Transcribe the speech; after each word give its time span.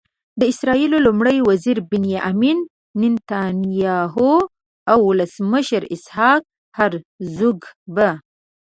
د 0.39 0.41
اسرائیلو 0.51 0.97
لومړي 1.07 1.37
وزير 1.49 1.77
بنیامین 1.91 2.57
نتنیاهو 3.01 4.31
او 4.91 4.99
ولسمشر 5.09 5.81
اسحاق 5.95 6.41
هرزوګ 6.77 7.59
به. 7.95 8.09